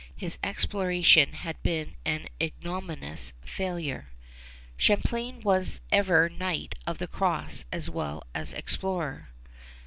His 0.15 0.39
exploration 0.43 1.33
had 1.33 1.61
been 1.61 1.95
an 2.05 2.25
ignominious 2.41 3.33
failure. 3.45 4.09
Champlain 4.75 5.41
was 5.41 5.79
ever 5.91 6.27
Knight 6.27 6.73
of 6.87 6.97
the 6.97 7.05
Cross 7.07 7.65
as 7.71 7.87
well 7.87 8.23
as 8.33 8.51
explorer. 8.51 9.29